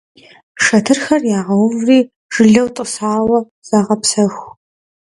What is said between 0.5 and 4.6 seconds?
Шэтырхэр ягъэуври жылэу тӀысауэ загъэпсэху.